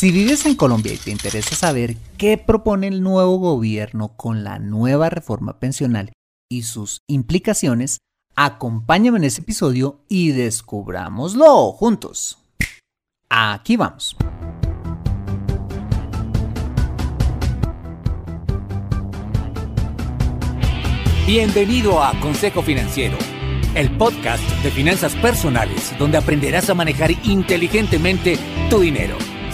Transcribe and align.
Si 0.00 0.12
vives 0.12 0.46
en 0.46 0.54
Colombia 0.54 0.94
y 0.94 0.96
te 0.96 1.10
interesa 1.10 1.54
saber 1.54 1.94
qué 2.16 2.38
propone 2.38 2.86
el 2.86 3.02
nuevo 3.02 3.36
gobierno 3.36 4.16
con 4.16 4.44
la 4.44 4.58
nueva 4.58 5.10
reforma 5.10 5.60
pensional 5.60 6.10
y 6.50 6.62
sus 6.62 7.02
implicaciones, 7.06 7.98
acompáñame 8.34 9.18
en 9.18 9.24
este 9.24 9.42
episodio 9.42 10.00
y 10.08 10.30
descubrámoslo 10.30 11.72
juntos. 11.72 12.38
Aquí 13.28 13.76
vamos. 13.76 14.16
Bienvenido 21.26 22.02
a 22.02 22.18
Consejo 22.20 22.62
Financiero, 22.62 23.18
el 23.74 23.94
podcast 23.98 24.42
de 24.62 24.70
finanzas 24.70 25.14
personales 25.16 25.92
donde 25.98 26.16
aprenderás 26.16 26.70
a 26.70 26.74
manejar 26.74 27.10
inteligentemente 27.22 28.38
tu 28.70 28.80
dinero 28.80 29.18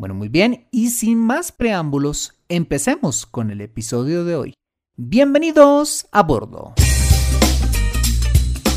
Bueno, 0.00 0.14
muy 0.14 0.30
bien, 0.30 0.66
y 0.70 0.88
sin 0.88 1.18
más 1.18 1.52
preámbulos, 1.52 2.32
empecemos 2.48 3.26
con 3.26 3.50
el 3.50 3.60
episodio 3.60 4.24
de 4.24 4.34
hoy. 4.34 4.54
Bienvenidos 4.96 6.08
a 6.10 6.22
bordo. 6.22 6.72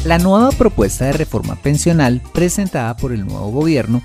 La 0.04 0.18
nueva 0.18 0.50
propuesta 0.50 1.06
de 1.06 1.14
reforma 1.14 1.56
pensional 1.56 2.22
presentada 2.34 2.98
por 2.98 3.14
el 3.14 3.26
nuevo 3.26 3.52
gobierno 3.52 4.02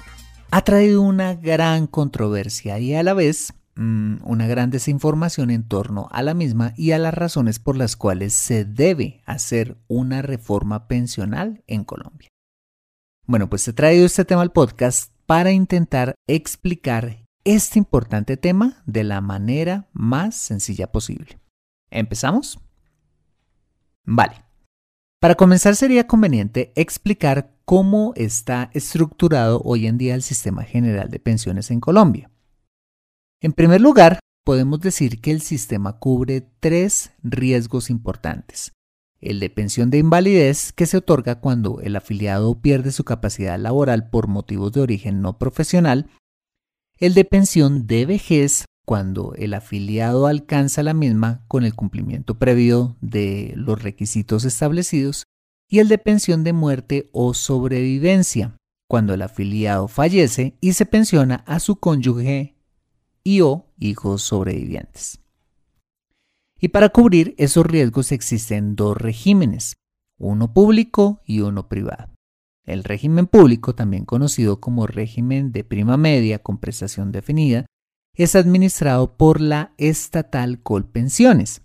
ha 0.52 0.62
traído 0.62 1.02
una 1.02 1.34
gran 1.34 1.88
controversia 1.88 2.78
y 2.78 2.94
a 2.94 3.02
la 3.02 3.14
vez 3.14 3.52
mm, 3.74 4.18
una 4.22 4.46
gran 4.46 4.70
desinformación 4.70 5.50
en 5.50 5.66
torno 5.66 6.06
a 6.12 6.22
la 6.22 6.34
misma 6.34 6.72
y 6.76 6.92
a 6.92 6.98
las 6.98 7.14
razones 7.14 7.58
por 7.58 7.76
las 7.76 7.96
cuales 7.96 8.32
se 8.32 8.64
debe 8.64 9.22
hacer 9.26 9.76
una 9.88 10.22
reforma 10.22 10.86
pensional 10.86 11.64
en 11.66 11.82
Colombia. 11.82 12.28
Bueno, 13.26 13.50
pues 13.50 13.66
he 13.66 13.72
traído 13.72 14.06
este 14.06 14.24
tema 14.24 14.42
al 14.42 14.52
podcast 14.52 15.17
para 15.28 15.52
intentar 15.52 16.14
explicar 16.26 17.26
este 17.44 17.78
importante 17.78 18.38
tema 18.38 18.82
de 18.86 19.04
la 19.04 19.20
manera 19.20 19.86
más 19.92 20.34
sencilla 20.34 20.90
posible. 20.90 21.38
¿Empezamos? 21.90 22.58
Vale. 24.06 24.42
Para 25.20 25.34
comenzar 25.34 25.76
sería 25.76 26.06
conveniente 26.06 26.72
explicar 26.76 27.54
cómo 27.66 28.14
está 28.16 28.70
estructurado 28.72 29.60
hoy 29.66 29.86
en 29.86 29.98
día 29.98 30.14
el 30.14 30.22
sistema 30.22 30.62
general 30.62 31.10
de 31.10 31.18
pensiones 31.18 31.70
en 31.70 31.80
Colombia. 31.80 32.30
En 33.42 33.52
primer 33.52 33.82
lugar, 33.82 34.20
podemos 34.46 34.80
decir 34.80 35.20
que 35.20 35.30
el 35.30 35.42
sistema 35.42 35.98
cubre 35.98 36.40
tres 36.60 37.12
riesgos 37.22 37.90
importantes 37.90 38.72
el 39.20 39.40
de 39.40 39.50
pensión 39.50 39.90
de 39.90 39.98
invalidez 39.98 40.72
que 40.72 40.86
se 40.86 40.98
otorga 40.98 41.40
cuando 41.40 41.80
el 41.80 41.96
afiliado 41.96 42.60
pierde 42.60 42.92
su 42.92 43.04
capacidad 43.04 43.58
laboral 43.58 44.10
por 44.10 44.28
motivos 44.28 44.72
de 44.72 44.80
origen 44.80 45.22
no 45.22 45.38
profesional, 45.38 46.10
el 46.98 47.14
de 47.14 47.24
pensión 47.24 47.86
de 47.86 48.06
vejez 48.06 48.64
cuando 48.84 49.34
el 49.34 49.52
afiliado 49.54 50.26
alcanza 50.26 50.82
la 50.82 50.94
misma 50.94 51.44
con 51.46 51.64
el 51.64 51.74
cumplimiento 51.74 52.38
previo 52.38 52.96
de 53.00 53.52
los 53.54 53.82
requisitos 53.82 54.44
establecidos, 54.44 55.24
y 55.68 55.80
el 55.80 55.88
de 55.88 55.98
pensión 55.98 56.44
de 56.44 56.54
muerte 56.54 57.10
o 57.12 57.34
sobrevivencia, 57.34 58.56
cuando 58.88 59.12
el 59.12 59.20
afiliado 59.20 59.86
fallece 59.86 60.56
y 60.62 60.72
se 60.72 60.86
pensiona 60.86 61.44
a 61.46 61.60
su 61.60 61.76
cónyuge 61.76 62.56
y 63.22 63.42
o 63.42 63.66
hijos 63.78 64.22
sobrevivientes. 64.22 65.20
Y 66.60 66.68
para 66.68 66.88
cubrir 66.88 67.34
esos 67.38 67.64
riesgos 67.64 68.12
existen 68.12 68.74
dos 68.74 68.96
regímenes, 68.96 69.76
uno 70.18 70.52
público 70.52 71.22
y 71.24 71.40
uno 71.40 71.68
privado. 71.68 72.12
El 72.64 72.84
régimen 72.84 73.26
público, 73.26 73.74
también 73.74 74.04
conocido 74.04 74.60
como 74.60 74.86
régimen 74.86 75.52
de 75.52 75.64
prima 75.64 75.96
media 75.96 76.40
con 76.40 76.58
prestación 76.58 77.12
definida, 77.12 77.66
es 78.14 78.34
administrado 78.34 79.16
por 79.16 79.40
la 79.40 79.72
estatal 79.78 80.60
Colpensiones. 80.60 81.62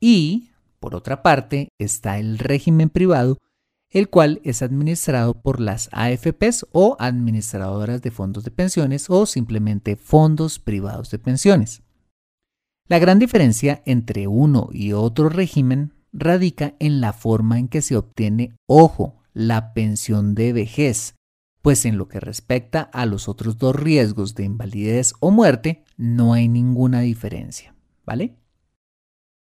Y, 0.00 0.50
por 0.78 0.94
otra 0.94 1.22
parte, 1.22 1.68
está 1.78 2.18
el 2.18 2.38
régimen 2.38 2.88
privado, 2.88 3.38
el 3.90 4.08
cual 4.08 4.40
es 4.44 4.62
administrado 4.62 5.34
por 5.34 5.60
las 5.60 5.88
AFPs 5.92 6.66
o 6.72 6.96
administradoras 7.00 8.00
de 8.00 8.10
fondos 8.10 8.44
de 8.44 8.50
pensiones 8.50 9.10
o 9.10 9.26
simplemente 9.26 9.96
fondos 9.96 10.58
privados 10.58 11.10
de 11.10 11.18
pensiones. 11.18 11.82
La 12.88 12.98
gran 12.98 13.18
diferencia 13.18 13.82
entre 13.84 14.26
uno 14.26 14.70
y 14.72 14.94
otro 14.94 15.28
régimen 15.28 15.92
radica 16.10 16.74
en 16.78 17.02
la 17.02 17.12
forma 17.12 17.58
en 17.58 17.68
que 17.68 17.82
se 17.82 17.96
obtiene, 17.96 18.56
ojo, 18.66 19.22
la 19.34 19.74
pensión 19.74 20.34
de 20.34 20.54
vejez, 20.54 21.14
pues 21.60 21.84
en 21.84 21.98
lo 21.98 22.08
que 22.08 22.18
respecta 22.18 22.80
a 22.80 23.04
los 23.04 23.28
otros 23.28 23.58
dos 23.58 23.76
riesgos 23.76 24.34
de 24.34 24.44
invalidez 24.44 25.12
o 25.20 25.30
muerte, 25.30 25.84
no 25.98 26.32
hay 26.32 26.48
ninguna 26.48 27.00
diferencia, 27.00 27.74
¿vale? 28.06 28.38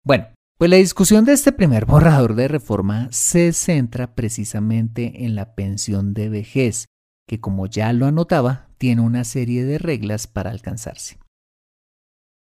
Bueno, 0.05 0.27
pues 0.59 0.69
la 0.69 0.77
discusión 0.77 1.25
de 1.25 1.33
este 1.33 1.53
primer 1.53 1.87
borrador 1.87 2.35
de 2.35 2.49
reforma 2.49 3.09
se 3.13 3.53
centra 3.53 4.17
precisamente 4.17 5.25
en 5.25 5.37
la 5.37 5.55
pensión 5.55 6.15
de 6.15 6.29
vejez, 6.29 6.87
que 7.29 7.39
como 7.39 7.67
ya 7.67 7.93
lo 7.93 8.07
anotaba, 8.07 8.71
tiene 8.77 9.03
una 9.03 9.23
serie 9.23 9.65
de 9.65 9.79
reglas 9.79 10.27
para 10.27 10.51
alcanzarse. 10.51 11.21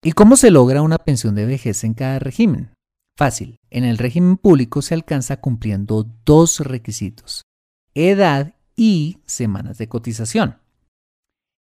¿Y 0.02 0.12
cómo 0.12 0.37
se 0.37 0.50
logra 0.50 0.81
una 0.81 0.97
pensión 0.97 1.35
de 1.35 1.44
vejez 1.44 1.85
en 1.85 1.93
cada 1.93 2.19
régimen? 2.19 2.73
Fácil, 3.19 3.58
en 3.69 3.85
el 3.85 3.99
régimen 3.99 4.38
público 4.38 4.81
se 4.81 4.94
alcanza 4.94 5.43
cumpliendo 5.43 6.11
dos 6.25 6.61
requisitos, 6.61 7.43
edad 7.94 8.55
y 8.75 9.19
semanas 9.26 9.76
de 9.76 9.91
cotización. 9.91 10.56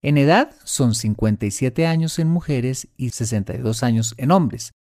En 0.01 0.17
edad 0.17 0.55
son 0.63 0.95
57 0.95 1.85
años 1.85 2.17
en 2.17 2.29
mujeres 2.29 2.87
y 2.95 3.09
62 3.09 3.83
años 3.83 4.15
en 4.17 4.31
hombres, 4.31 4.71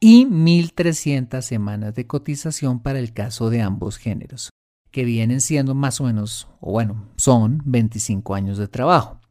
y 0.00 0.24
1.300 0.24 1.42
semanas 1.42 1.94
de 1.94 2.06
cotización 2.06 2.80
para 2.80 2.98
el 2.98 3.12
caso 3.12 3.50
de 3.50 3.60
ambos 3.60 3.98
géneros, 3.98 4.48
que 4.90 5.04
vienen 5.04 5.42
siendo 5.42 5.74
más 5.74 6.00
o 6.00 6.04
menos, 6.04 6.48
o 6.60 6.72
bueno, 6.72 7.10
son 7.16 7.60
25 7.66 8.34
años 8.34 8.56
de 8.56 8.68
trabajo. 8.68 9.21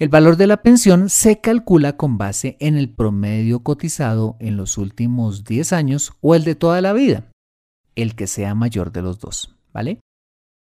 El 0.00 0.08
valor 0.08 0.38
de 0.38 0.46
la 0.46 0.62
pensión 0.62 1.10
se 1.10 1.42
calcula 1.42 1.98
con 1.98 2.16
base 2.16 2.56
en 2.58 2.78
el 2.78 2.88
promedio 2.88 3.62
cotizado 3.62 4.38
en 4.40 4.56
los 4.56 4.78
últimos 4.78 5.44
10 5.44 5.74
años 5.74 6.14
o 6.22 6.34
el 6.34 6.42
de 6.44 6.54
toda 6.54 6.80
la 6.80 6.94
vida, 6.94 7.30
el 7.96 8.14
que 8.14 8.26
sea 8.26 8.54
mayor 8.54 8.92
de 8.92 9.02
los 9.02 9.18
dos, 9.18 9.54
¿vale? 9.74 10.00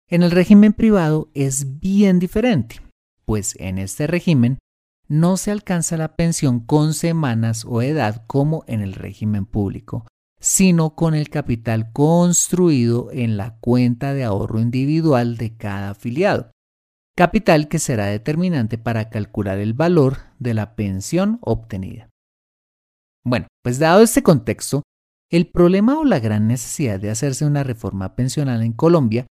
En 0.09 0.23
el 0.23 0.31
régimen 0.31 0.71
privado 0.71 1.31
es 1.33 1.81
bien 1.81 2.17
diferente, 2.17 2.79
pues 3.25 3.57
en 3.59 3.77
este 3.77 4.07
régimen 4.07 4.57
no 5.09 5.35
se 5.35 5.51
alcanza 5.51 5.97
la 5.97 6.15
pensión 6.15 6.61
con 6.61 6.93
semanas 6.93 7.65
o 7.67 7.81
edad 7.81 8.23
como 8.27 8.63
en 8.67 8.79
el 8.79 8.93
régimen 8.93 9.45
público, 9.45 10.07
sino 10.39 10.95
con 10.95 11.13
el 11.13 11.27
capital 11.27 11.91
construido 11.91 13.11
en 13.11 13.35
la 13.35 13.57
cuenta 13.57 14.13
de 14.13 14.23
ahorro 14.23 14.61
individual 14.61 15.35
de 15.35 15.57
cada 15.57 15.89
afiliado, 15.89 16.51
capital 17.15 17.69
que 17.69 17.79
será 17.79 18.07
determinante 18.07 18.77
para 18.77 19.09
calcular 19.09 19.57
el 19.59 19.73
valor 19.73 20.17
de 20.37 20.53
la 20.53 20.75
pensión 20.75 21.39
obtenida. 21.41 22.09
Bueno, 23.23 23.47
pues 23.63 23.79
dado 23.79 24.03
este 24.03 24.21
contexto, 24.21 24.83
el 25.31 25.47
problema 25.47 25.97
o 25.97 26.03
la 26.03 26.19
gran 26.19 26.47
necesidad 26.47 26.99
de 26.99 27.09
hacerse 27.09 27.45
una 27.45 27.63
reforma 27.63 28.15
pensional 28.15 28.61
en 28.61 28.73
Colombia 28.73 29.25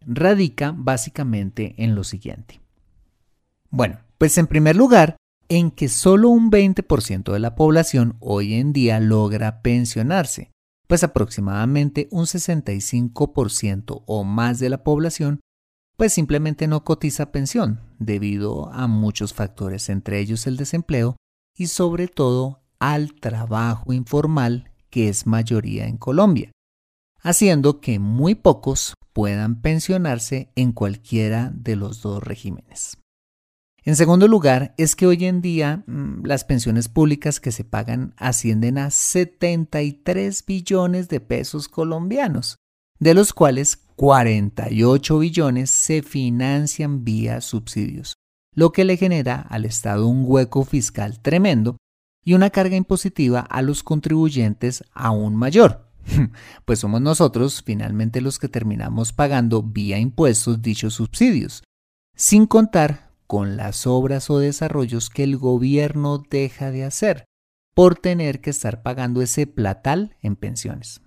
radica 0.00 0.74
básicamente 0.76 1.74
en 1.78 1.94
lo 1.94 2.04
siguiente. 2.04 2.60
Bueno, 3.70 4.00
pues 4.18 4.38
en 4.38 4.46
primer 4.46 4.76
lugar, 4.76 5.16
en 5.48 5.70
que 5.70 5.88
solo 5.88 6.30
un 6.30 6.50
20% 6.50 7.32
de 7.32 7.38
la 7.38 7.54
población 7.54 8.16
hoy 8.20 8.54
en 8.54 8.72
día 8.72 8.98
logra 8.98 9.62
pensionarse, 9.62 10.50
pues 10.88 11.04
aproximadamente 11.04 12.08
un 12.10 12.24
65% 12.24 14.02
o 14.06 14.24
más 14.24 14.58
de 14.58 14.70
la 14.70 14.82
población 14.82 15.40
pues 15.96 16.12
simplemente 16.12 16.66
no 16.66 16.84
cotiza 16.84 17.32
pensión 17.32 17.80
debido 17.98 18.72
a 18.72 18.86
muchos 18.86 19.32
factores, 19.32 19.88
entre 19.88 20.20
ellos 20.20 20.46
el 20.46 20.56
desempleo 20.56 21.16
y 21.56 21.68
sobre 21.68 22.08
todo 22.08 22.62
al 22.78 23.14
trabajo 23.14 23.92
informal 23.92 24.70
que 24.90 25.08
es 25.08 25.26
mayoría 25.26 25.86
en 25.86 25.96
Colombia, 25.96 26.52
haciendo 27.20 27.80
que 27.80 27.98
muy 27.98 28.34
pocos 28.34 28.94
puedan 29.12 29.62
pensionarse 29.62 30.50
en 30.56 30.72
cualquiera 30.72 31.50
de 31.54 31.76
los 31.76 32.02
dos 32.02 32.22
regímenes. 32.22 32.98
En 33.82 33.94
segundo 33.94 34.26
lugar, 34.26 34.74
es 34.78 34.96
que 34.96 35.06
hoy 35.06 35.24
en 35.24 35.40
día 35.40 35.84
mm, 35.86 36.24
las 36.24 36.44
pensiones 36.44 36.88
públicas 36.88 37.38
que 37.38 37.52
se 37.52 37.64
pagan 37.64 38.14
ascienden 38.16 38.78
a 38.78 38.90
73 38.90 40.44
billones 40.44 41.08
de 41.08 41.20
pesos 41.20 41.68
colombianos, 41.68 42.56
de 42.98 43.14
los 43.14 43.32
cuales 43.32 43.76
48 43.96 45.18
billones 45.18 45.70
se 45.70 46.02
financian 46.02 47.04
vía 47.04 47.40
subsidios, 47.40 48.14
lo 48.54 48.72
que 48.72 48.84
le 48.84 48.96
genera 48.96 49.40
al 49.40 49.64
Estado 49.64 50.06
un 50.06 50.24
hueco 50.26 50.64
fiscal 50.64 51.20
tremendo 51.20 51.76
y 52.24 52.34
una 52.34 52.50
carga 52.50 52.76
impositiva 52.76 53.40
a 53.40 53.62
los 53.62 53.82
contribuyentes 53.82 54.84
aún 54.92 55.36
mayor, 55.36 55.86
pues 56.64 56.80
somos 56.80 57.00
nosotros 57.00 57.62
finalmente 57.64 58.20
los 58.20 58.38
que 58.38 58.48
terminamos 58.48 59.12
pagando 59.12 59.62
vía 59.62 59.98
impuestos 59.98 60.62
dichos 60.62 60.94
subsidios, 60.94 61.62
sin 62.14 62.46
contar 62.46 63.12
con 63.26 63.56
las 63.56 63.86
obras 63.86 64.30
o 64.30 64.38
desarrollos 64.38 65.10
que 65.10 65.24
el 65.24 65.36
gobierno 65.36 66.22
deja 66.30 66.70
de 66.70 66.84
hacer 66.84 67.24
por 67.74 67.96
tener 67.96 68.40
que 68.40 68.50
estar 68.50 68.82
pagando 68.82 69.20
ese 69.20 69.46
platal 69.46 70.16
en 70.22 70.36
pensiones. 70.36 71.02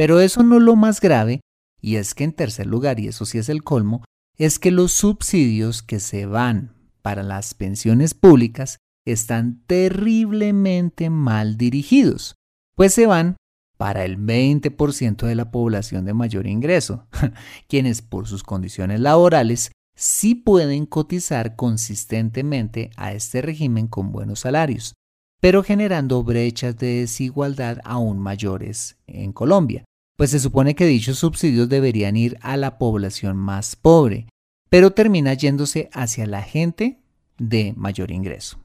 Pero 0.00 0.20
eso 0.20 0.42
no 0.42 0.56
es 0.56 0.62
lo 0.62 0.76
más 0.76 0.98
grave, 0.98 1.42
y 1.78 1.96
es 1.96 2.14
que 2.14 2.24
en 2.24 2.32
tercer 2.32 2.66
lugar, 2.66 2.98
y 2.98 3.08
eso 3.08 3.26
sí 3.26 3.36
es 3.36 3.50
el 3.50 3.62
colmo, 3.62 4.02
es 4.38 4.58
que 4.58 4.70
los 4.70 4.92
subsidios 4.92 5.82
que 5.82 6.00
se 6.00 6.24
van 6.24 6.72
para 7.02 7.22
las 7.22 7.52
pensiones 7.52 8.14
públicas 8.14 8.78
están 9.04 9.62
terriblemente 9.66 11.10
mal 11.10 11.58
dirigidos, 11.58 12.34
pues 12.76 12.94
se 12.94 13.04
van 13.04 13.36
para 13.76 14.06
el 14.06 14.16
20% 14.16 15.26
de 15.26 15.34
la 15.34 15.50
población 15.50 16.06
de 16.06 16.14
mayor 16.14 16.46
ingreso, 16.46 17.06
quienes 17.68 18.00
por 18.00 18.26
sus 18.26 18.42
condiciones 18.42 19.00
laborales 19.00 19.70
sí 19.94 20.34
pueden 20.34 20.86
cotizar 20.86 21.56
consistentemente 21.56 22.90
a 22.96 23.12
este 23.12 23.42
régimen 23.42 23.86
con 23.86 24.12
buenos 24.12 24.40
salarios, 24.40 24.94
pero 25.42 25.62
generando 25.62 26.22
brechas 26.22 26.74
de 26.78 27.00
desigualdad 27.00 27.80
aún 27.84 28.18
mayores 28.18 28.96
en 29.06 29.34
Colombia, 29.34 29.84
pues 30.20 30.32
se 30.32 30.38
supone 30.38 30.74
que 30.74 30.84
dichos 30.84 31.18
subsidios 31.18 31.70
deberían 31.70 32.14
ir 32.14 32.36
a 32.42 32.58
la 32.58 32.76
población 32.76 33.38
más 33.38 33.74
pobre, 33.74 34.28
pero 34.68 34.90
termina 34.90 35.32
yéndose 35.32 35.88
hacia 35.94 36.26
la 36.26 36.42
gente 36.42 37.00
de 37.38 37.72
mayor 37.74 38.10
ingreso. 38.10 38.58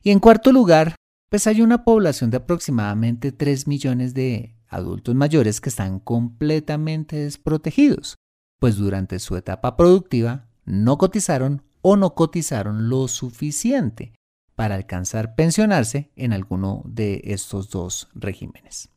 Y 0.00 0.12
en 0.12 0.20
cuarto 0.20 0.52
lugar, 0.52 0.94
pues 1.28 1.48
hay 1.48 1.60
una 1.60 1.82
población 1.82 2.30
de 2.30 2.36
aproximadamente 2.36 3.32
3 3.32 3.66
millones 3.66 4.14
de 4.14 4.54
adultos 4.68 5.16
mayores 5.16 5.60
que 5.60 5.70
están 5.70 5.98
completamente 5.98 7.16
desprotegidos, 7.16 8.14
pues 8.60 8.76
durante 8.76 9.18
su 9.18 9.34
etapa 9.34 9.76
productiva 9.76 10.46
no 10.64 10.98
cotizaron 10.98 11.64
o 11.80 11.96
no 11.96 12.14
cotizaron 12.14 12.88
lo 12.88 13.08
suficiente 13.08 14.12
para 14.54 14.76
alcanzar 14.76 15.34
pensionarse 15.34 16.12
en 16.14 16.32
alguno 16.32 16.84
de 16.86 17.22
estos 17.24 17.70
dos 17.70 18.08
regímenes. 18.14 18.90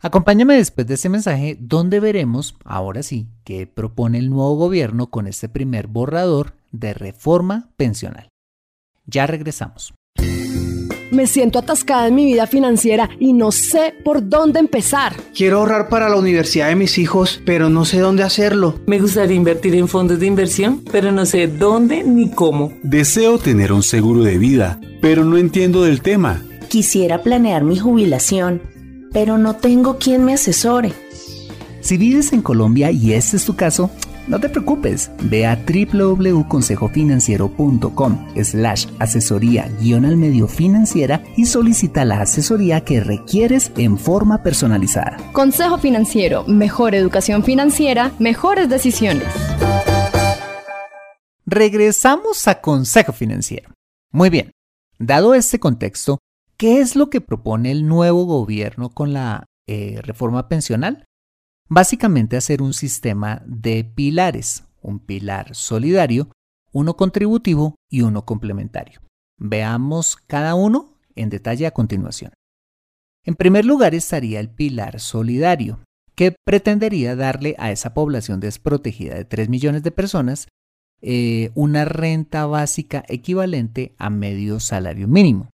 Acompáñame 0.00 0.54
después 0.54 0.86
de 0.86 0.94
este 0.94 1.08
mensaje 1.08 1.56
donde 1.58 1.98
veremos, 1.98 2.54
ahora 2.64 3.02
sí, 3.02 3.26
qué 3.42 3.66
propone 3.66 4.18
el 4.18 4.30
nuevo 4.30 4.54
gobierno 4.54 5.08
con 5.10 5.26
este 5.26 5.48
primer 5.48 5.88
borrador 5.88 6.54
de 6.70 6.94
reforma 6.94 7.70
pensional. 7.76 8.28
Ya 9.06 9.26
regresamos. 9.26 9.94
Me 11.10 11.26
siento 11.26 11.58
atascada 11.58 12.06
en 12.06 12.14
mi 12.14 12.26
vida 12.26 12.46
financiera 12.46 13.08
y 13.18 13.32
no 13.32 13.50
sé 13.50 13.92
por 14.04 14.28
dónde 14.28 14.60
empezar. 14.60 15.16
Quiero 15.34 15.58
ahorrar 15.58 15.88
para 15.88 16.08
la 16.08 16.16
universidad 16.16 16.68
de 16.68 16.76
mis 16.76 16.96
hijos, 16.98 17.40
pero 17.44 17.68
no 17.68 17.84
sé 17.84 17.98
dónde 17.98 18.22
hacerlo. 18.22 18.78
Me 18.86 19.00
gustaría 19.00 19.34
invertir 19.34 19.74
en 19.74 19.88
fondos 19.88 20.20
de 20.20 20.26
inversión, 20.26 20.84
pero 20.92 21.10
no 21.10 21.26
sé 21.26 21.48
dónde 21.48 22.04
ni 22.04 22.30
cómo. 22.30 22.72
Deseo 22.84 23.38
tener 23.38 23.72
un 23.72 23.82
seguro 23.82 24.22
de 24.22 24.38
vida, 24.38 24.78
pero 25.00 25.24
no 25.24 25.38
entiendo 25.38 25.82
del 25.82 26.02
tema. 26.02 26.44
Quisiera 26.68 27.22
planear 27.22 27.64
mi 27.64 27.78
jubilación, 27.78 28.60
pero 29.12 29.38
no 29.38 29.56
tengo 29.56 29.98
quien 29.98 30.24
me 30.24 30.34
asesore. 30.34 30.92
Si 31.80 31.96
vives 31.96 32.32
en 32.32 32.42
Colombia 32.42 32.90
y 32.90 33.12
este 33.12 33.36
es 33.36 33.44
tu 33.44 33.56
caso, 33.56 33.90
no 34.28 34.38
te 34.38 34.48
preocupes, 34.50 35.10
ve 35.22 35.46
a 35.46 35.56
www.consejofinanciero.com 35.56 38.28
slash 38.42 38.86
asesoría 38.98 39.70
guion 39.80 40.04
al 40.04 40.18
medio 40.18 40.48
financiera 40.48 41.22
y 41.36 41.46
solicita 41.46 42.04
la 42.04 42.20
asesoría 42.20 42.84
que 42.84 43.00
requieres 43.00 43.72
en 43.78 43.96
forma 43.96 44.42
personalizada. 44.42 45.16
Consejo 45.32 45.78
Financiero, 45.78 46.44
mejor 46.46 46.94
educación 46.94 47.42
financiera, 47.42 48.12
mejores 48.18 48.68
decisiones. 48.68 49.24
Regresamos 51.46 52.46
a 52.48 52.60
Consejo 52.60 53.14
Financiero. 53.14 53.70
Muy 54.12 54.28
bien, 54.28 54.50
dado 54.98 55.34
este 55.34 55.58
contexto, 55.58 56.18
¿qué 56.58 56.80
es 56.80 56.96
lo 56.96 57.08
que 57.08 57.20
propone 57.20 57.70
el 57.70 57.86
nuevo 57.86 58.24
gobierno 58.24 58.90
con 58.90 59.12
la 59.12 59.46
eh, 59.66 60.00
reforma 60.02 60.48
pensional? 60.48 61.04
Básicamente 61.68 62.36
hacer 62.36 62.60
un 62.60 62.74
sistema 62.74 63.42
de 63.46 63.84
pilares, 63.84 64.64
un 64.82 64.98
pilar 64.98 65.54
solidario, 65.54 66.30
uno 66.72 66.96
contributivo 66.96 67.76
y 67.88 68.02
uno 68.02 68.24
complementario. 68.24 69.00
Veamos 69.38 70.16
cada 70.16 70.54
uno 70.54 70.98
en 71.14 71.30
detalle 71.30 71.66
a 71.66 71.70
continuación. 71.70 72.32
En 73.24 73.36
primer 73.36 73.64
lugar 73.64 73.94
estaría 73.94 74.40
el 74.40 74.50
pilar 74.50 75.00
solidario, 75.00 75.80
que 76.14 76.34
pretendería 76.44 77.14
darle 77.14 77.54
a 77.58 77.70
esa 77.70 77.94
población 77.94 78.40
desprotegida 78.40 79.14
de 79.14 79.24
3 79.24 79.48
millones 79.48 79.82
de 79.82 79.92
personas 79.92 80.48
eh, 81.00 81.50
una 81.54 81.84
renta 81.84 82.46
básica 82.46 83.04
equivalente 83.08 83.94
a 83.98 84.10
medio 84.10 84.58
salario 84.58 85.06
mínimo. 85.06 85.50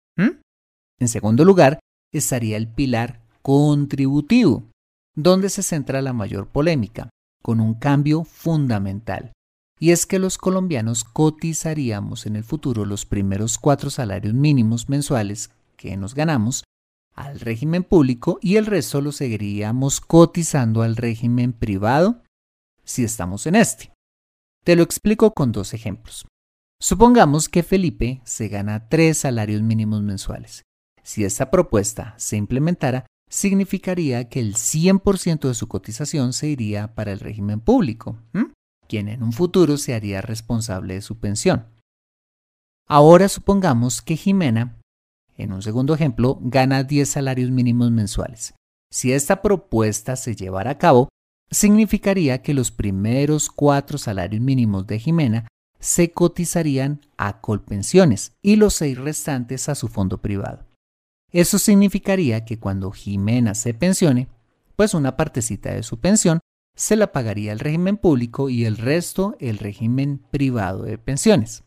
En 1.00 1.08
segundo 1.08 1.44
lugar 1.44 1.80
estaría 2.12 2.56
el 2.58 2.68
pilar 2.68 3.22
contributivo, 3.42 4.68
donde 5.16 5.48
se 5.48 5.62
centra 5.62 6.02
la 6.02 6.12
mayor 6.12 6.48
polémica, 6.48 7.08
con 7.42 7.60
un 7.60 7.74
cambio 7.74 8.24
fundamental. 8.24 9.32
Y 9.78 9.92
es 9.92 10.04
que 10.04 10.18
los 10.18 10.36
colombianos 10.36 11.04
cotizaríamos 11.04 12.26
en 12.26 12.36
el 12.36 12.44
futuro 12.44 12.84
los 12.84 13.06
primeros 13.06 13.56
cuatro 13.56 13.88
salarios 13.88 14.34
mínimos 14.34 14.90
mensuales 14.90 15.50
que 15.76 15.96
nos 15.96 16.14
ganamos 16.14 16.64
al 17.14 17.40
régimen 17.40 17.82
público 17.82 18.38
y 18.42 18.56
el 18.56 18.66
resto 18.66 19.00
lo 19.00 19.10
seguiríamos 19.10 20.02
cotizando 20.02 20.82
al 20.82 20.96
régimen 20.96 21.54
privado 21.54 22.22
si 22.84 23.04
estamos 23.04 23.46
en 23.46 23.54
este. 23.54 23.90
Te 24.64 24.76
lo 24.76 24.82
explico 24.82 25.32
con 25.32 25.50
dos 25.50 25.72
ejemplos. 25.72 26.26
Supongamos 26.78 27.48
que 27.48 27.62
Felipe 27.62 28.20
se 28.24 28.48
gana 28.48 28.88
tres 28.88 29.18
salarios 29.18 29.62
mínimos 29.62 30.02
mensuales 30.02 30.62
Si 31.02 31.24
esta 31.24 31.50
propuesta 31.50 32.14
se 32.16 32.36
implementara, 32.36 33.06
significaría 33.28 34.28
que 34.28 34.40
el 34.40 34.54
100% 34.54 35.48
de 35.48 35.54
su 35.54 35.68
cotización 35.68 36.32
se 36.32 36.48
iría 36.48 36.94
para 36.94 37.12
el 37.12 37.20
régimen 37.20 37.60
público, 37.60 38.18
quien 38.88 39.08
en 39.08 39.22
un 39.22 39.32
futuro 39.32 39.76
se 39.76 39.94
haría 39.94 40.20
responsable 40.20 40.94
de 40.94 41.00
su 41.00 41.18
pensión. 41.18 41.66
Ahora 42.88 43.28
supongamos 43.28 44.02
que 44.02 44.16
Jimena, 44.16 44.80
en 45.36 45.52
un 45.52 45.62
segundo 45.62 45.94
ejemplo, 45.94 46.38
gana 46.42 46.82
10 46.82 47.08
salarios 47.08 47.50
mínimos 47.50 47.92
mensuales. 47.92 48.54
Si 48.92 49.12
esta 49.12 49.42
propuesta 49.42 50.16
se 50.16 50.34
llevara 50.34 50.72
a 50.72 50.78
cabo, 50.78 51.08
significaría 51.52 52.42
que 52.42 52.52
los 52.52 52.72
primeros 52.72 53.48
cuatro 53.48 53.96
salarios 53.96 54.42
mínimos 54.42 54.88
de 54.88 54.98
Jimena 54.98 55.48
se 55.78 56.10
cotizarían 56.10 57.00
a 57.16 57.40
Colpensiones 57.40 58.32
y 58.42 58.56
los 58.56 58.74
seis 58.74 58.98
restantes 58.98 59.68
a 59.68 59.76
su 59.76 59.86
fondo 59.86 60.18
privado. 60.20 60.69
Eso 61.32 61.58
significaría 61.58 62.44
que 62.44 62.58
cuando 62.58 62.90
Jimena 62.90 63.54
se 63.54 63.74
pensione, 63.74 64.28
pues 64.76 64.94
una 64.94 65.16
partecita 65.16 65.72
de 65.72 65.82
su 65.82 65.98
pensión 66.00 66.40
se 66.76 66.96
la 66.96 67.12
pagaría 67.12 67.52
el 67.52 67.58
régimen 67.58 67.96
público 67.96 68.48
y 68.48 68.64
el 68.64 68.76
resto 68.76 69.36
el 69.38 69.58
régimen 69.58 70.18
privado 70.30 70.82
de 70.82 70.98
pensiones. 70.98 71.62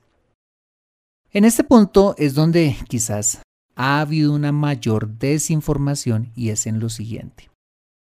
En 1.31 1.45
este 1.45 1.63
punto 1.63 2.15
es 2.17 2.33
donde 2.33 2.75
quizás 2.87 3.41
ha 3.75 4.01
habido 4.01 4.33
una 4.33 4.51
mayor 4.51 5.07
desinformación 5.17 6.31
y 6.35 6.49
es 6.49 6.67
en 6.67 6.79
lo 6.79 6.89
siguiente. 6.89 7.49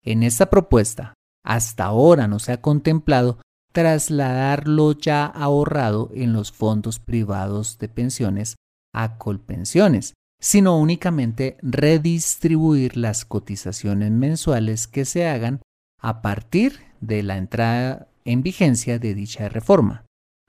En 0.03 0.23
esta 0.23 0.49
propuesta, 0.49 1.13
hasta 1.43 1.85
ahora 1.85 2.27
no 2.27 2.39
se 2.39 2.51
ha 2.51 2.61
contemplado 2.61 3.39
trasladarlo 3.71 4.93
ya 4.93 5.25
ahorrado 5.25 6.09
en 6.13 6.33
los 6.33 6.51
fondos 6.51 6.99
privados 6.99 7.77
de 7.77 7.89
pensiones 7.89 8.55
a 8.93 9.17
Colpensiones, 9.17 10.13
sino 10.41 10.77
únicamente 10.77 11.55
redistribuir 11.61 12.97
las 12.97 13.25
cotizaciones 13.25 14.11
mensuales 14.11 14.87
que 14.87 15.05
se 15.05 15.27
hagan 15.27 15.61
a 15.99 16.23
partir 16.23 16.79
de 16.99 17.21
la 17.21 17.37
entrada 17.37 18.07
en 18.25 18.41
vigencia 18.41 18.97
de 18.97 19.13
dicha 19.13 19.47
reforma. 19.49 20.03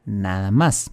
Nada 0.05 0.51
más. 0.51 0.91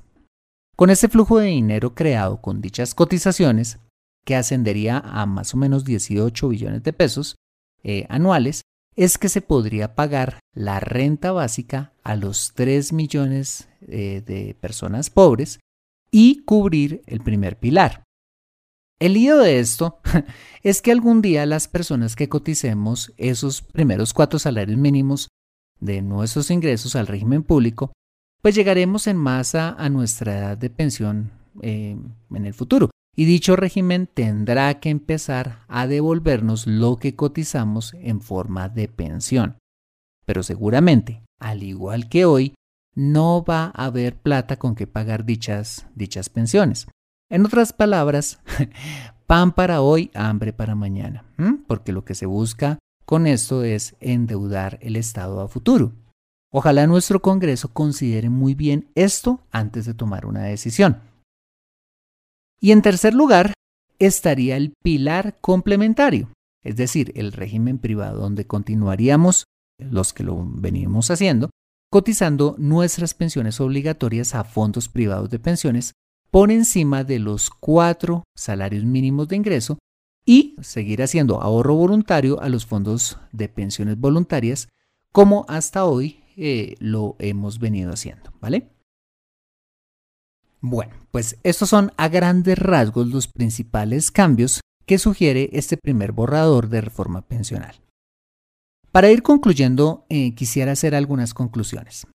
Con 0.75 0.89
ese 0.89 1.07
flujo 1.07 1.39
de 1.39 1.47
dinero 1.47 1.95
creado 1.95 2.41
con 2.41 2.61
dichas 2.61 2.93
cotizaciones, 2.93 3.79
que 4.25 4.35
ascendería 4.35 4.99
a 4.99 5.25
más 5.25 5.53
o 5.53 5.57
menos 5.57 5.85
18 5.85 6.49
billones 6.49 6.83
de 6.83 6.93
pesos 6.93 7.35
eh, 7.83 8.05
anuales, 8.09 8.61
es 8.95 9.17
que 9.17 9.29
se 9.29 9.41
podría 9.41 9.95
pagar 9.95 10.39
la 10.53 10.81
renta 10.81 11.31
básica 11.31 11.93
a 12.03 12.15
los 12.15 12.51
3 12.53 12.91
millones 12.91 13.69
eh, 13.81 14.21
de 14.25 14.55
personas 14.59 15.09
pobres 15.09 15.59
y 16.11 16.43
cubrir 16.43 17.01
el 17.07 17.21
primer 17.21 17.57
pilar. 17.57 18.03
El 18.99 19.13
lío 19.13 19.37
de 19.37 19.59
esto 19.59 19.99
es 20.63 20.81
que 20.81 20.91
algún 20.91 21.21
día 21.21 21.45
las 21.45 21.67
personas 21.67 22.15
que 22.15 22.27
coticemos 22.27 23.13
esos 23.17 23.61
primeros 23.61 24.13
cuatro 24.13 24.39
salarios 24.39 24.77
mínimos 24.77 25.29
de 25.79 26.01
nuestros 26.01 26.51
ingresos 26.51 26.97
al 26.97 27.07
régimen 27.07 27.43
público, 27.43 27.93
pues 28.41 28.55
llegaremos 28.55 29.07
en 29.07 29.15
masa 29.15 29.75
a 29.77 29.89
nuestra 29.89 30.37
edad 30.37 30.57
de 30.57 30.69
pensión 30.69 31.31
eh, 31.61 31.97
en 32.31 32.45
el 32.45 32.53
futuro 32.53 32.89
y 33.15 33.25
dicho 33.25 33.55
régimen 33.55 34.07
tendrá 34.07 34.79
que 34.79 34.89
empezar 34.89 35.65
a 35.67 35.87
devolvernos 35.87 36.67
lo 36.67 36.97
que 36.97 37.15
cotizamos 37.15 37.93
en 37.95 38.21
forma 38.21 38.69
de 38.69 38.87
pensión. 38.87 39.57
Pero 40.25 40.43
seguramente, 40.43 41.23
al 41.39 41.63
igual 41.63 42.07
que 42.07 42.25
hoy, 42.25 42.53
no 42.95 43.43
va 43.43 43.71
a 43.73 43.85
haber 43.85 44.17
plata 44.17 44.57
con 44.57 44.75
que 44.75 44.87
pagar 44.87 45.25
dichas, 45.25 45.87
dichas 45.95 46.29
pensiones. 46.29 46.87
En 47.31 47.45
otras 47.45 47.73
palabras, 47.73 48.39
pan 49.27 49.51
para 49.51 49.81
hoy, 49.81 50.09
hambre 50.15 50.51
para 50.51 50.73
mañana, 50.73 51.25
porque 51.67 51.91
lo 51.91 52.03
que 52.03 52.15
se 52.15 52.25
busca 52.25 52.79
con 53.05 53.27
esto 53.27 53.63
es 53.63 53.95
endeudar 53.99 54.79
el 54.81 54.95
Estado 54.95 55.39
a 55.41 55.47
futuro. 55.47 55.93
Ojalá 56.51 56.87
nuestro 56.87 57.21
Congreso 57.21 57.71
considere 57.71 58.29
muy 58.29 58.55
bien 58.55 58.89
esto 58.95 59.41
antes 59.51 59.85
de 59.85 59.93
tomar 59.93 60.25
una 60.25 60.43
decisión. 60.43 61.01
Y 62.59 62.71
en 62.71 62.81
tercer 62.81 63.13
lugar, 63.13 63.53
estaría 63.99 64.57
el 64.57 64.73
pilar 64.81 65.37
complementario, 65.39 66.29
es 66.63 66.75
decir, 66.77 67.11
el 67.15 67.31
régimen 67.31 67.77
privado 67.77 68.21
donde 68.21 68.47
continuaríamos, 68.47 69.43
los 69.77 70.13
que 70.13 70.23
lo 70.23 70.43
venimos 70.43 71.11
haciendo, 71.11 71.51
cotizando 71.91 72.55
nuestras 72.57 73.13
pensiones 73.13 73.61
obligatorias 73.61 74.33
a 74.33 74.43
fondos 74.43 74.89
privados 74.89 75.29
de 75.29 75.39
pensiones 75.39 75.93
por 76.31 76.51
encima 76.51 77.03
de 77.03 77.19
los 77.19 77.49
cuatro 77.49 78.23
salarios 78.35 78.83
mínimos 78.83 79.27
de 79.27 79.35
ingreso 79.35 79.79
y 80.25 80.55
seguir 80.61 81.01
haciendo 81.01 81.41
ahorro 81.41 81.75
voluntario 81.75 82.41
a 82.41 82.49
los 82.49 82.65
fondos 82.65 83.17
de 83.31 83.49
pensiones 83.49 83.99
voluntarias 83.99 84.69
como 85.11 85.45
hasta 85.47 85.85
hoy 85.85 86.23
eh, 86.37 86.75
lo 86.79 87.15
hemos 87.19 87.59
venido 87.59 87.91
haciendo, 87.91 88.31
¿vale? 88.39 88.69
Bueno, 90.61 90.93
pues 91.11 91.37
estos 91.43 91.69
son 91.69 91.91
a 91.97 92.09
grandes 92.09 92.57
rasgos 92.59 93.07
los 93.07 93.27
principales 93.27 94.11
cambios 94.11 94.61
que 94.85 94.99
sugiere 94.99 95.49
este 95.53 95.77
primer 95.77 96.11
borrador 96.11 96.69
de 96.69 96.81
reforma 96.81 97.21
pensional. 97.21 97.75
Para 98.91 99.11
ir 99.11 99.21
concluyendo, 99.21 100.05
eh, 100.09 100.33
quisiera 100.35 100.73
hacer 100.73 100.95
algunas 100.95 101.33
conclusiones. 101.33 102.07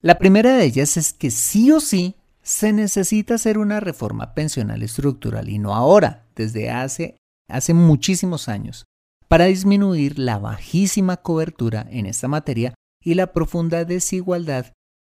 La 0.00 0.18
primera 0.18 0.56
de 0.56 0.64
ellas 0.64 0.96
es 0.96 1.12
que 1.12 1.30
sí 1.30 1.70
o 1.70 1.80
sí 1.80 2.16
se 2.44 2.72
necesita 2.72 3.34
hacer 3.34 3.58
una 3.58 3.80
reforma 3.80 4.34
pensional 4.34 4.82
estructural 4.82 5.48
y 5.48 5.58
no 5.58 5.74
ahora, 5.74 6.26
desde 6.36 6.70
hace, 6.70 7.16
hace 7.48 7.72
muchísimos 7.72 8.48
años, 8.48 8.84
para 9.28 9.46
disminuir 9.46 10.18
la 10.18 10.38
bajísima 10.38 11.16
cobertura 11.16 11.86
en 11.90 12.06
esta 12.06 12.28
materia 12.28 12.74
y 13.02 13.14
la 13.14 13.32
profunda 13.32 13.84
desigualdad 13.84 14.72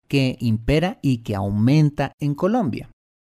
que 0.08 0.38
impera 0.40 0.98
y 1.04 1.20
que 1.20 1.36
aumenta 1.36 2.14
en 2.20 2.34
Colombia. 2.34 2.90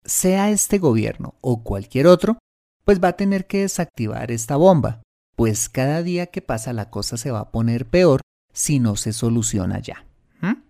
Sea 0.04 0.50
este 0.50 0.78
gobierno 0.78 1.36
o 1.40 1.62
cualquier 1.62 2.08
otro, 2.08 2.38
pues 2.84 3.02
va 3.02 3.08
a 3.08 3.16
tener 3.16 3.46
que 3.46 3.60
desactivar 3.60 4.32
esta 4.32 4.56
bomba, 4.56 5.02
pues 5.36 5.68
cada 5.68 6.02
día 6.02 6.26
que 6.26 6.42
pasa 6.42 6.72
la 6.72 6.90
cosa 6.90 7.16
se 7.16 7.30
va 7.30 7.38
a 7.38 7.50
poner 7.52 7.86
peor 7.86 8.20
si 8.52 8.80
no 8.80 8.96
se 8.96 9.12
soluciona 9.12 9.78
ya. 9.78 10.04
¿Mm? 10.40 10.62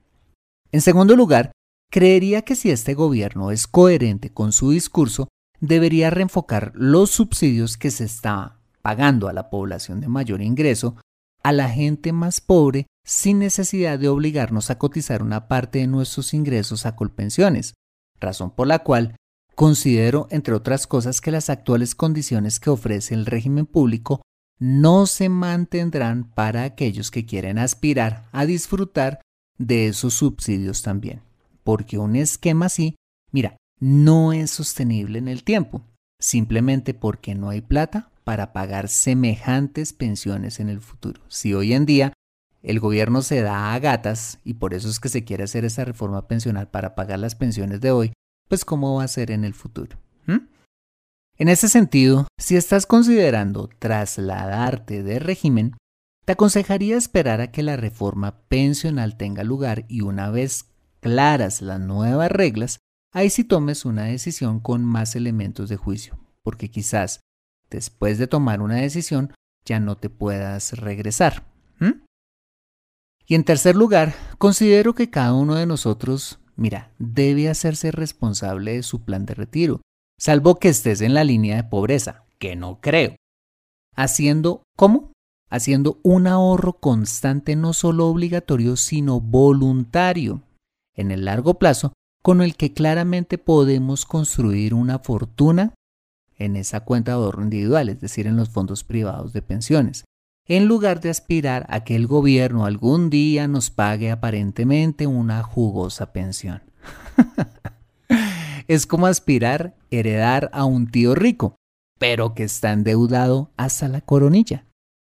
En 0.73 0.81
segundo 0.83 1.17
lugar, 1.17 1.53
creería 1.95 2.43
que 2.43 2.57
si 2.57 2.73
este 2.73 2.95
gobierno 2.95 3.53
es 3.53 3.69
coherente 3.69 4.33
con 4.33 4.53
su 4.53 4.73
discurso, 4.73 5.29
debería 5.61 6.11
reenfocar 6.11 6.73
los 6.75 7.13
subsidios 7.13 7.77
que 7.77 7.93
se 7.93 8.03
está 8.03 8.59
pagando 8.83 9.29
a 9.29 9.33
la 9.33 9.49
población 9.49 10.01
de 10.01 10.09
mayor 10.09 10.43
ingreso 10.43 10.97
a 11.45 11.53
la 11.53 11.69
gente 11.69 12.13
más 12.13 12.41
pobre 12.41 12.89
sin 13.07 13.39
necesidad 13.39 13.97
de 14.01 14.09
obligarnos 14.09 14.71
a 14.71 14.79
cotizar 14.79 15.23
una 15.23 15.47
parte 15.47 15.79
de 15.79 15.87
nuestros 15.87 16.35
ingresos 16.35 16.85
a 16.85 16.97
colpensiones, 16.97 17.75
razón 18.19 18.51
por 18.51 18.67
la 18.67 18.81
cual 18.81 19.15
considero, 19.55 20.27
entre 20.31 20.55
otras 20.55 20.89
cosas, 20.89 21.21
que 21.21 21.31
las 21.31 21.49
actuales 21.49 21.95
condiciones 21.95 22.59
que 22.59 22.71
ofrece 22.71 23.15
el 23.15 23.25
régimen 23.25 23.67
público 23.67 24.21
no 24.59 25.07
se 25.07 25.29
mantendrán 25.29 26.25
para 26.25 26.65
aquellos 26.65 27.13
que 27.13 27.25
quieren 27.25 27.57
aspirar 27.57 28.25
a 28.33 28.47
disfrutar 28.47 29.21
de 29.59 29.87
esos 29.87 30.15
subsidios 30.15 30.83
también, 30.83 31.23
porque 31.65 31.99
un 31.99 32.15
esquema 32.15 32.67
así, 32.67 32.97
mira, 33.33 33.57
no 33.81 34.33
es 34.33 34.51
sostenible 34.51 35.19
en 35.19 35.29
el 35.29 35.43
tiempo, 35.43 35.83
simplemente 36.21 36.95
porque 36.95 37.35
no 37.35 37.49
hay 37.49 37.61
plata 37.61 38.11
para 38.23 38.53
pagar 38.53 38.89
semejantes 38.89 39.93
pensiones 39.93 40.61
en 40.61 40.69
el 40.69 40.81
futuro. 40.81 41.21
Si 41.29 41.53
hoy 41.53 41.73
en 41.73 41.85
día 41.87 42.13
el 42.63 42.81
gobierno 42.81 43.21
se 43.21 43.43
da 43.43 43.75
a 43.75 43.79
gatas 43.79 44.39
y 44.45 44.55
por 44.55 44.73
eso 44.73 44.89
es 44.89 45.01
que 45.01 45.11
se 45.11 45.25
quiere 45.25 45.45
hacer 45.45 45.65
esa 45.65 45.85
reforma 45.85 46.27
pensional 46.27 46.69
para 46.69 46.95
pagar 46.95 47.19
las 47.19 47.35
pensiones 47.35 47.81
de 47.81 47.91
hoy, 47.91 48.13
pues 48.49 48.65
cómo 48.65 48.97
va 48.97 49.05
a 49.05 49.09
ser 49.09 49.31
en 49.31 49.45
el 49.45 49.53
futuro. 49.53 49.99
¿Mm? 50.27 50.47
En 51.37 51.49
ese 51.49 51.69
sentido, 51.69 52.29
si 52.39 52.57
estás 52.57 52.87
considerando 52.87 53.69
trasladarte 53.79 55.03
de 55.03 55.19
régimen, 55.19 55.77
te 56.25 56.33
aconsejaría 56.33 56.97
esperar 56.97 57.43
a 57.43 57.51
que 57.51 57.63
la 57.63 57.77
reforma 57.77 58.39
pensional 58.49 59.19
tenga 59.19 59.45
lugar 59.45 59.85
y 59.89 60.01
una 60.01 60.31
vez 60.31 60.71
claras 61.05 61.61
las 61.61 61.79
nuevas 61.81 62.33
reglas, 62.33 62.79
ahí 63.13 63.29
sí 63.29 63.45
tomes 63.45 63.85
una 63.85 64.05
decisión 64.05 64.59
con 64.59 64.83
más 64.83 65.15
elementos 65.15 65.69
de 65.69 65.77
juicio, 65.77 66.19
porque 66.43 66.71
quizás 66.71 67.21
después 67.69 68.17
de 68.17 68.27
tomar 68.27 68.63
una 68.63 68.77
decisión 68.77 69.35
ya 69.67 69.81
no 69.81 69.99
te 69.99 70.09
puedas 70.09 70.73
regresar. 70.73 71.45
Y 73.27 73.35
en 73.35 73.45
tercer 73.45 73.77
lugar, 73.77 74.15
considero 74.39 74.95
que 74.95 75.11
cada 75.11 75.35
uno 75.35 75.57
de 75.57 75.67
nosotros, 75.67 76.39
mira, 76.57 76.91
debe 76.99 77.51
hacerse 77.51 77.91
responsable 77.91 78.77
de 78.77 78.83
su 78.83 79.05
plan 79.05 79.27
de 79.27 79.35
retiro, 79.35 79.83
salvo 80.19 80.59
que 80.59 80.69
estés 80.71 81.03
en 81.03 81.13
la 81.13 81.25
línea 81.25 81.57
de 81.57 81.65
pobreza, 81.65 82.25
que 82.39 82.57
no 82.57 82.81
creo. 82.81 83.17
Haciendo, 83.95 84.63
¿cómo? 84.75 85.13
Haciendo 85.51 86.01
un 86.03 86.27
ahorro 86.27 86.75
constante 86.75 87.57
no 87.57 87.75
solo 87.75 88.09
obligatorio, 88.09 88.77
sino 88.77 89.21
voluntario, 89.21 90.43
en 90.95 91.11
el 91.11 91.25
largo 91.25 91.55
plazo, 91.55 91.93
con 92.23 92.41
el 92.41 92.57
que 92.57 92.73
claramente 92.73 93.39
podemos 93.39 94.07
construir 94.07 94.75
una 94.75 94.99
fortuna 94.99 95.75
en 96.37 96.57
esa 96.57 96.81
cuenta 96.81 97.13
de 97.13 97.19
ahorro 97.19 97.43
individual, 97.43 97.89
es 97.89 98.01
decir, 98.01 98.27
en 98.27 98.37
los 98.37 98.49
fondos 98.49 98.83
privados 98.85 99.33
de 99.33 99.43
pensiones, 99.43 100.05
en 100.47 100.67
lugar 100.67 101.01
de 101.01 101.11
aspirar 101.11 101.67
a 101.69 101.85
que 101.85 101.97
el 101.97 102.07
gobierno 102.07 102.65
algún 102.65 103.11
día 103.11 103.49
nos 103.49 103.71
pague 103.71 104.11
aparentemente 104.11 105.07
una 105.07 105.43
jugosa 105.43 106.13
pensión. 106.13 106.63
es 108.69 108.87
como 108.87 109.07
aspirar 109.07 109.75
heredar 109.91 110.51
a 110.53 110.65
un 110.65 110.91
tío 110.91 111.15
rico, 111.15 111.57
pero 111.99 112.35
que 112.35 112.45
está 112.45 112.73
endeudado 112.73 113.51
hasta 113.57 113.89
la 113.89 114.01
coronilla, 114.01 114.67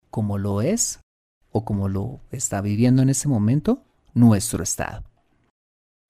como 0.10 0.38
lo 0.38 0.62
es 0.62 1.00
o 1.52 1.66
como 1.66 1.90
lo 1.90 2.20
está 2.32 2.62
viviendo 2.62 3.02
en 3.02 3.10
ese 3.10 3.28
momento 3.28 3.82
nuestro 4.14 4.64
Estado. 4.64 5.04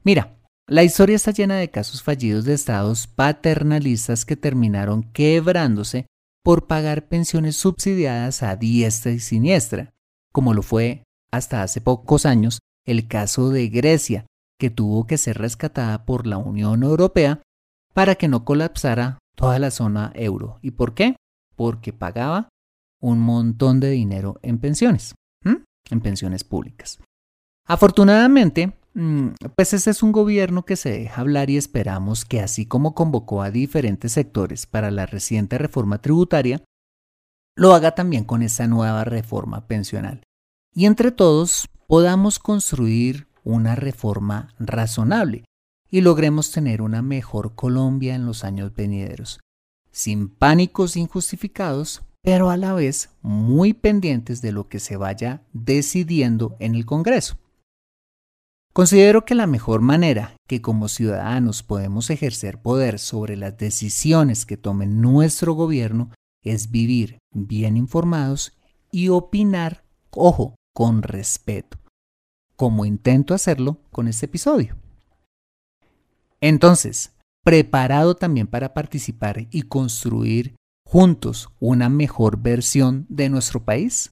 Mira, 0.06 0.38
la 0.68 0.84
historia 0.84 1.16
está 1.16 1.32
llena 1.32 1.56
de 1.56 1.72
casos 1.72 2.04
fallidos 2.04 2.46
de 2.46 2.54
estados 2.54 3.08
paternalistas 3.08 4.24
que 4.24 4.38
terminaron 4.38 5.02
quebrándose 5.12 6.06
por 6.44 6.68
pagar 6.68 7.08
pensiones 7.08 7.58
subsidiadas 7.58 8.44
a 8.44 8.56
diestra 8.56 9.12
y 9.12 9.20
siniestra, 9.20 9.96
como 10.32 10.54
lo 10.54 10.62
fue 10.62 11.04
hasta 11.32 11.64
hace 11.64 11.82
pocos 11.82 12.28
años 12.28 12.60
el 12.86 13.08
caso 13.08 13.50
de 13.50 13.68
Grecia, 13.68 14.28
que 14.60 14.70
tuvo 14.70 15.08
que 15.08 15.18
ser 15.18 15.40
rescatada 15.40 16.06
por 16.06 16.28
la 16.28 16.38
Unión 16.38 16.84
Europea 16.84 17.42
para 17.96 18.14
que 18.14 18.28
no 18.28 18.46
colapsara 18.46 19.18
toda 19.36 19.58
la 19.58 19.72
zona 19.72 20.12
euro. 20.14 20.60
¿Y 20.62 20.72
por 20.72 20.94
qué? 20.94 21.16
Porque 21.56 21.94
pagaba 21.94 22.50
un 23.02 23.20
montón 23.20 23.80
de 23.80 23.90
dinero 23.90 24.40
en 24.44 24.60
pensiones, 24.60 25.16
en 25.44 26.02
pensiones 26.02 26.44
públicas. 26.44 27.00
Afortunadamente, 27.68 28.74
pues 29.56 29.74
este 29.74 29.90
es 29.90 30.04
un 30.04 30.14
gobierno 30.14 30.64
que 30.64 30.78
se 30.78 30.90
deja 30.90 31.20
hablar 31.20 31.50
y 31.50 31.58
esperamos 31.58 32.24
que 32.24 32.40
así 32.40 32.66
como 32.66 32.96
convocó 32.96 33.42
a 33.42 33.52
diferentes 33.52 34.14
sectores 34.14 34.66
para 34.66 34.90
la 34.90 35.06
reciente 35.06 35.58
reforma 35.58 36.02
tributaria, 36.02 36.64
lo 37.58 37.74
haga 37.74 37.94
también 37.94 38.24
con 38.24 38.42
esta 38.42 38.68
nueva 38.68 39.04
reforma 39.04 39.68
pensional. 39.68 40.24
Y 40.74 40.86
entre 40.86 41.12
todos 41.12 41.68
podamos 41.88 42.40
construir 42.40 43.28
una 43.44 43.76
reforma 43.76 44.54
razonable 44.60 45.44
y 45.90 46.02
logremos 46.02 46.52
tener 46.52 46.82
una 46.82 47.02
mejor 47.02 47.54
Colombia 47.56 48.16
en 48.16 48.26
los 48.26 48.44
años 48.44 48.74
venideros, 48.76 49.40
sin 49.92 50.30
pánicos 50.30 50.96
injustificados, 50.96 52.02
pero 52.22 52.50
a 52.50 52.58
la 52.58 52.74
vez 52.74 53.10
muy 53.22 53.74
pendientes 53.74 54.42
de 54.42 54.52
lo 54.52 54.68
que 54.68 54.80
se 54.80 54.98
vaya 54.98 55.44
decidiendo 55.54 56.56
en 56.60 56.76
el 56.76 56.86
Congreso. 56.86 57.38
Considero 58.76 59.24
que 59.24 59.36
la 59.36 59.48
mejor 59.48 59.80
manera 59.80 60.36
que 60.50 60.62
como 60.62 60.90
ciudadanos 60.90 61.64
podemos 61.64 62.10
ejercer 62.10 62.62
poder 62.62 63.00
sobre 63.00 63.38
las 63.38 63.58
decisiones 63.58 64.46
que 64.46 64.58
tome 64.58 64.86
nuestro 64.86 65.54
gobierno 65.54 66.12
es 66.44 66.72
vivir 66.72 67.20
bien 67.34 67.78
informados 67.78 68.52
y 68.92 69.08
opinar, 69.08 69.86
ojo, 70.12 70.56
con 70.74 71.04
respeto, 71.04 71.78
como 72.58 72.84
intento 72.84 73.34
hacerlo 73.34 73.80
con 73.94 74.10
este 74.10 74.26
episodio. 74.26 74.76
Entonces, 76.42 77.14
preparado 77.46 78.16
también 78.16 78.48
para 78.48 78.74
participar 78.74 79.48
y 79.52 79.62
construir 79.62 80.58
juntos 80.86 81.48
una 81.62 81.88
mejor 81.88 82.42
versión 82.42 83.06
de 83.08 83.30
nuestro 83.30 83.64
país? 83.64 84.12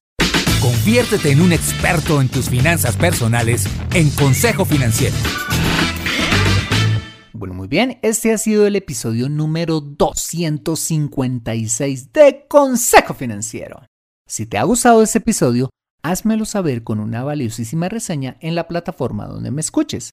Conviértete 0.63 1.31
en 1.31 1.41
un 1.41 1.51
experto 1.51 2.21
en 2.21 2.29
tus 2.29 2.49
finanzas 2.49 2.95
personales 2.95 3.65
en 3.93 4.09
Consejo 4.11 4.63
Financiero. 4.63 5.13
Bueno, 7.33 7.53
muy 7.53 7.67
bien, 7.67 7.99
este 8.01 8.31
ha 8.31 8.37
sido 8.37 8.65
el 8.65 8.77
episodio 8.77 9.27
número 9.27 9.81
256 9.81 12.13
de 12.13 12.45
Consejo 12.47 13.13
Financiero. 13.13 13.81
Si 14.25 14.45
te 14.45 14.57
ha 14.57 14.63
gustado 14.63 15.03
este 15.03 15.17
episodio, 15.17 15.69
házmelo 16.01 16.45
saber 16.45 16.83
con 16.83 17.01
una 17.01 17.25
valiosísima 17.25 17.89
reseña 17.89 18.37
en 18.39 18.55
la 18.55 18.69
plataforma 18.69 19.27
donde 19.27 19.51
me 19.51 19.59
escuches. 19.59 20.11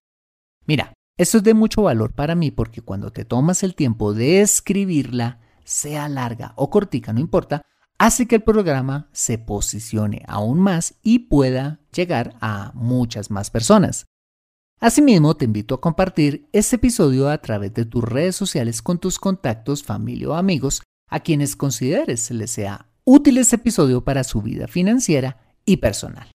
Mira, 0.67 0.95
esto 1.17 1.39
es 1.39 1.45
de 1.45 1.55
mucho 1.55 1.83
valor 1.83 2.13
para 2.13 2.35
mí 2.35 2.51
porque 2.51 2.83
cuando 2.83 3.13
te 3.13 3.25
tomas 3.25 3.63
el 3.63 3.77
tiempo 3.77 4.15
de 4.15 4.41
escribirla, 4.41 5.39
sea 5.63 6.09
larga 6.09 6.55
o 6.57 6.71
cortica, 6.71 7.13
no 7.13 7.21
importa, 7.21 7.63
hace 8.01 8.27
que 8.27 8.37
el 8.37 8.43
programa 8.43 9.11
se 9.13 9.37
posicione 9.37 10.25
aún 10.27 10.59
más 10.59 10.95
y 11.03 11.19
pueda 11.19 11.81
llegar 11.93 12.35
a 12.41 12.73
muchas 12.75 13.31
más 13.31 13.51
personas. 13.51 14.07
Asimismo, 14.81 15.37
te 15.37 15.45
invito 15.45 15.75
a 15.75 15.83
compartir 15.83 16.49
este 16.53 16.77
episodio 16.77 17.29
a 17.29 17.37
través 17.43 17.75
de 17.75 17.85
tus 17.85 18.03
redes 18.03 18.35
sociales 18.35 18.81
con 18.81 18.99
tus 18.99 19.19
contactos, 19.19 19.85
familia 19.85 20.31
o 20.31 20.35
amigos 20.35 20.83
a 21.09 21.21
quienes 21.21 21.57
consideres 21.57 22.31
les 22.31 22.51
sea 22.51 22.87
útil 23.05 23.37
este 23.37 23.57
episodio 23.57 24.03
para 24.03 24.25
su 24.25 24.41
vida 24.41 24.67
financiera 24.67 25.55
y 25.67 25.77
personal. 25.77 26.31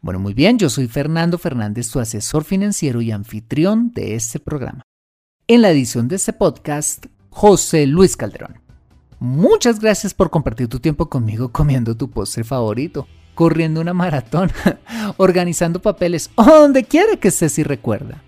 Bueno, 0.00 0.20
muy 0.20 0.32
bien, 0.32 0.58
yo 0.58 0.70
soy 0.70 0.88
Fernando 0.88 1.36
Fernández, 1.36 1.90
tu 1.90 2.00
asesor 2.00 2.44
financiero 2.44 3.02
y 3.02 3.10
anfitrión 3.10 3.92
de 3.92 4.14
este 4.14 4.40
programa. 4.40 4.80
En 5.46 5.60
la 5.60 5.70
edición 5.70 6.08
de 6.08 6.16
este 6.16 6.32
podcast, 6.32 7.04
José 7.28 7.86
Luis 7.86 8.16
Calderón. 8.16 8.67
Muchas 9.20 9.80
gracias 9.80 10.14
por 10.14 10.30
compartir 10.30 10.68
tu 10.68 10.78
tiempo 10.78 11.08
conmigo 11.08 11.50
comiendo 11.50 11.96
tu 11.96 12.08
postre 12.08 12.44
favorito, 12.44 13.08
corriendo 13.34 13.80
una 13.80 13.92
maratón, 13.92 14.52
organizando 15.16 15.82
papeles 15.82 16.30
o 16.36 16.44
donde 16.44 16.84
quiera 16.84 17.16
que 17.16 17.28
estés 17.28 17.58
y 17.58 17.64
recuerda. 17.64 18.22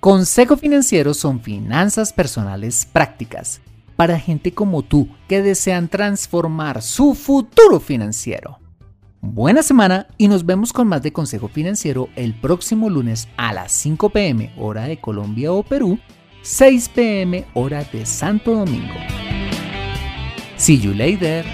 Consejo 0.00 0.58
Financiero 0.58 1.14
son 1.14 1.40
finanzas 1.40 2.12
personales 2.12 2.84
prácticas 2.84 3.62
para 3.96 4.18
gente 4.18 4.52
como 4.52 4.82
tú 4.82 5.08
que 5.28 5.40
desean 5.40 5.88
transformar 5.88 6.82
su 6.82 7.14
futuro 7.14 7.80
financiero. 7.80 8.58
Buena 9.22 9.62
semana 9.62 10.08
y 10.18 10.28
nos 10.28 10.44
vemos 10.44 10.74
con 10.74 10.88
más 10.88 11.02
de 11.02 11.14
Consejo 11.14 11.48
Financiero 11.48 12.10
el 12.16 12.34
próximo 12.34 12.90
lunes 12.90 13.28
a 13.38 13.54
las 13.54 13.72
5 13.72 14.10
pm 14.10 14.52
hora 14.58 14.84
de 14.84 15.00
Colombia 15.00 15.52
o 15.52 15.62
Perú, 15.62 15.98
6 16.42 16.90
pm 16.90 17.46
hora 17.54 17.82
de 17.84 18.04
Santo 18.04 18.54
Domingo. 18.54 18.92
See 20.56 20.74
you 20.74 20.94
later. 20.94 21.44